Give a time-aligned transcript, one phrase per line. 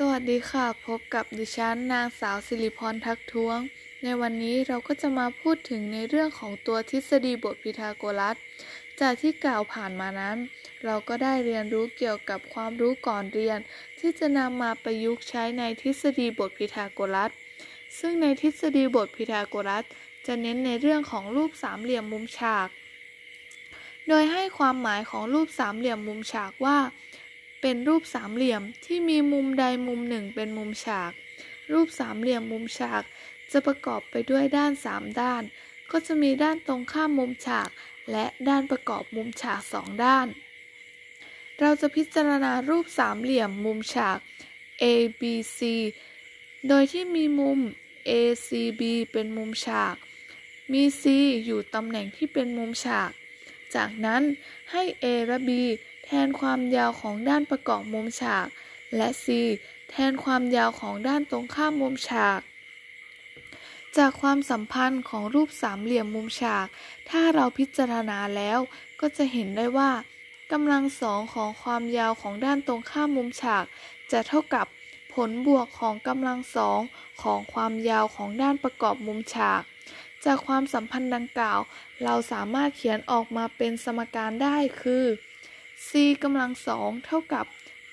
[0.00, 3.58] สวัสดีค่ะ พบกับดิฉันนางสาวสิริพรทักท้วง
[4.02, 8.36] ในวันนี้เราก็จะมาพูดถึงในเรื่องของตัวทฤษฎีบทพีทาโกรัส
[9.00, 10.36] จากที่กล่าวผ่านมานั้น
[10.84, 13.58] เราก็ได้เรียนรู้เกี่ยวกับความรู้ก่อนเรียน
[13.98, 17.30] ที่จะนำมาประยุกต์ใช้ในทฤษฎีบทพีทาโกรัส
[17.98, 19.84] ซึ่งในทฤษฎีบทพีทาโกรัส
[20.26, 22.68] จะเน้นในเรื่องของรูปสามเหลี่ยมมุมฉาก
[24.08, 26.78] โดยให้ความหมายของรูปสามเหลี่ยมมุมฉากว่า
[27.60, 31.12] เป็นรูปสามเหลี่ยมที่มีมุมใดมุมหนึ่งเป็นมุมฉาก
[31.72, 33.02] รูปสามเหลี่ยมมุมฉาก
[33.52, 35.42] จะประกอบไปด้วยด้านสามด้าน
[35.90, 37.68] ก็จะมีด้านตรงข้ามมุมฉาก
[38.10, 40.26] และด้านประกอบมุมฉากสองด้าน
[41.60, 44.18] เราจะพิจารณารูปสามเหลี่ยมมุมฉาก
[44.82, 44.84] A
[45.20, 45.22] B
[45.56, 45.58] C
[46.68, 47.58] โดยที่มีมุม
[48.08, 48.10] A
[48.46, 48.48] C
[48.80, 49.94] B เป็นมุมฉาก
[50.72, 51.02] มี C
[51.44, 53.10] อยู่ตำแหน่งที่เป็นมุมฉาก
[53.76, 54.22] จากนั้น
[54.72, 55.50] ให้ A และ B
[56.04, 58.46] แทนความยาวของด้านประกอบมุมฉาก
[58.96, 59.26] และ C
[59.90, 62.40] แทนความยาวของด้านตรงข้ามมุมฉาก
[63.96, 66.66] จากความสัมพันธ์ของรูปสามเหลี่ยมมุมฉาก
[67.10, 68.58] ถ้าเราพิจารณาแล้ว
[69.00, 69.90] ก็จะเห็นได้ว่า
[70.52, 73.64] กำลังสองของความยาวของด้านตรงข้ามมุมฉาก
[74.12, 74.66] จะเท่ากับ
[75.14, 76.80] ผลบวกของกำลังสอง
[77.22, 79.62] ของความยาวของด้านประกอบมุมฉาก
[80.24, 81.60] จากความสัมพันธ์ดังกล่าว
[82.04, 85.04] เราสามารถเขียนออกมาเป็นสมการได้คือ
[85.88, 85.90] c
[86.22, 87.46] กำลังสองเท่ากับ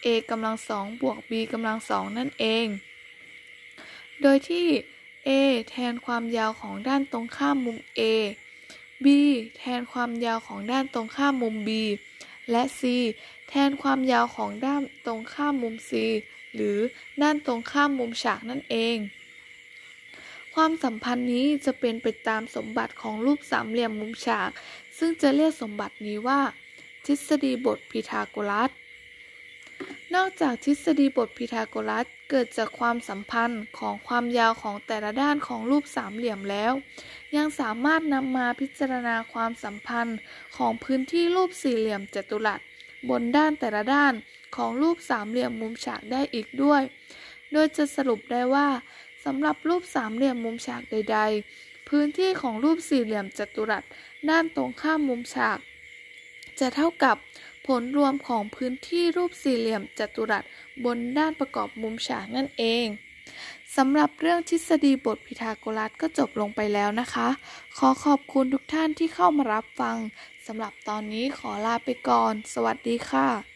[0.06, 2.68] a กำลังสองบวก b กำลังสองนั่นเอง
[4.22, 4.68] โดยที่
[5.28, 5.30] a
[5.70, 8.02] แทนความยาวของด้านตรงข้ามมุม a
[9.06, 9.08] b
[9.58, 11.70] แทนความยาวของด้านตรงข้ามมุม b
[12.52, 12.82] และ c
[13.50, 15.92] แทนความยาวของด้านตรงข้ามมุม c
[16.56, 16.78] หรือ
[17.22, 18.98] ด้านตรงข้ามมุมฉากนั่นเอง
[20.54, 24.50] ความสัมพันธ์นี้จะเป็นไปตามสมบัติของรูปสามเหลี่ยมมุมฉาก
[24.98, 26.42] ซึ่งจะเรียกสมบัตินี้ว่า
[27.06, 28.72] ทฤษฎีบทพีทาโกรัส
[30.16, 36.74] นอกจากทฤษฎีบทพีทาโกรัสเกิดจากความสัมพันธ์ของความยาวของแต่ละด้านของรูปสามเหลี่ยมแล้ว
[37.36, 40.18] ยังสามารถนำมาพิจารณาความสัมพันธ์
[40.58, 42.60] ของพื้นที่รูปสี่เหลี่ยมจัตุรัส
[43.10, 44.14] บนด้านแต่ละด้าน
[44.56, 46.82] ของรูปสามเหลี่ยมมุมฉากได้อีกด้วย
[47.52, 48.68] โดยจะสรุปได้ว่า
[49.26, 51.20] สำหรับรูปสามเหลี่ยมมุมฉากใด
[51.54, 53.84] ๆ พื้นที่ของรูปสี่เหลี่ยมจัตุรัส
[54.30, 55.58] ด้านตรงข้ามมุมฉาก
[56.60, 57.18] จะเท่ากับ
[57.68, 60.44] ผลรวมของพื้นที่รูปสี่เหลี่ยมจัตุรัส
[60.86, 62.86] บนด้านประกอบมุมฉากนั่นเอง
[63.76, 67.28] สำหรับเรื่องทฤษฎีบทพีทาโกรัสก็จบลงไปแล้วนะคะ
[67.78, 69.98] ขอขอบคุณทุกท่านที่เข้ามารับฟัง
[70.48, 73.53] สำหรับตอนนี้ขอลาไปก่อน สวัสดีค่ะ